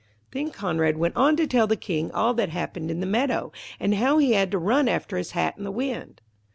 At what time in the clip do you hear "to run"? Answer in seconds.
4.49-4.87